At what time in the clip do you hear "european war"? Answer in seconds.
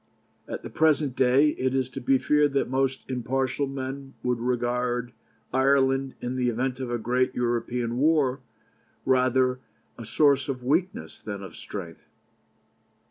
7.35-8.39